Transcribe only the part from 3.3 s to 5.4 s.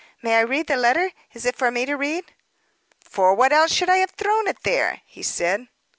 what else should I have thrown it there?" he